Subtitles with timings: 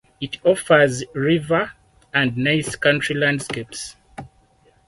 [0.19, 1.73] It offers river
[2.11, 3.97] and nice country landscapes.